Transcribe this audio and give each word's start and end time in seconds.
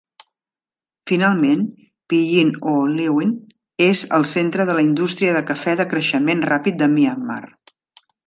Finalment, 1.09 1.59
Pyin 2.13 2.49
Oo 2.71 2.87
Lwin 2.93 3.35
és 3.89 4.01
el 4.19 4.25
centre 4.33 4.67
de 4.71 4.77
la 4.79 4.87
indústria 4.87 5.37
de 5.37 5.45
cafè 5.53 5.77
de 5.83 5.89
creixement 5.95 6.45
ràpid 6.53 6.81
de 6.83 6.89
Myanmar. 6.97 7.41